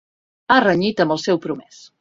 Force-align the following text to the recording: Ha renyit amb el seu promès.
Ha 0.55 0.57
renyit 0.65 1.05
amb 1.05 1.17
el 1.17 1.23
seu 1.27 1.43
promès. 1.47 1.89